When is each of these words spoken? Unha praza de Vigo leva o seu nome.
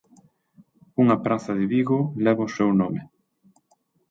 Unha 1.01 1.17
praza 1.25 1.51
de 1.59 1.65
Vigo 1.73 1.99
leva 2.23 2.47
o 2.47 2.53
seu 2.57 2.69
nome. 2.81 3.01